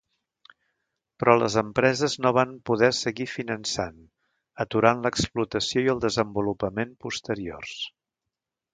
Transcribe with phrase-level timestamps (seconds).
[1.23, 4.01] Però les empreses no van poder seguir finançant,
[4.67, 7.81] aturant l'exploració i el desenvolupament posteriors.